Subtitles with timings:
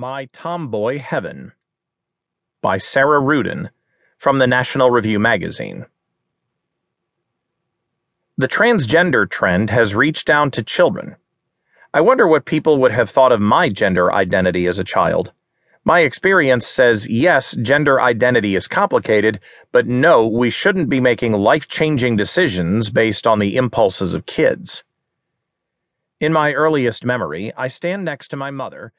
[0.00, 1.50] My Tomboy Heaven
[2.62, 3.68] by Sarah Ruden
[4.16, 5.86] from the National Review magazine.
[8.36, 11.16] The transgender trend has reached down to children.
[11.92, 15.32] I wonder what people would have thought of my gender identity as a child.
[15.84, 19.40] My experience says yes, gender identity is complicated,
[19.72, 24.84] but no, we shouldn't be making life changing decisions based on the impulses of kids.
[26.20, 28.92] In my earliest memory, I stand next to my mother